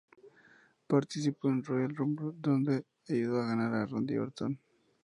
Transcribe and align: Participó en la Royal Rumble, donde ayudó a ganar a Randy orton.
Participó 0.87 1.47
en 1.49 1.57
la 1.57 1.63
Royal 1.63 1.95
Rumble, 1.95 2.31
donde 2.39 2.85
ayudó 3.07 3.39
a 3.39 3.45
ganar 3.49 3.71
a 3.75 3.85
Randy 3.85 4.17
orton. 4.17 4.59